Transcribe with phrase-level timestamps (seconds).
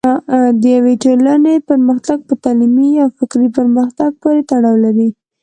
[0.61, 5.09] د یوې ټولنې پرمختګ په تعلیمي او فکري پرمختګ پورې تړاو لري.